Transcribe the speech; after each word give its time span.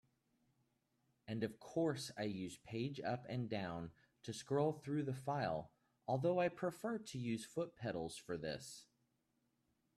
And 1.27 1.43
of 1.43 1.59
course 1.59 2.09
I 2.17 2.23
use 2.23 2.57
page 2.57 2.99
up 3.01 3.23
and 3.29 3.47
down 3.47 3.91
to 4.23 4.33
scroll 4.33 4.71
through 4.73 5.03
the 5.03 5.13
file, 5.13 5.69
although 6.07 6.39
I 6.39 6.47
prefer 6.49 6.97
to 6.97 7.19
use 7.19 7.45
foot 7.45 7.75
pedals 7.75 8.17
for 8.17 8.35
this. 8.35 8.87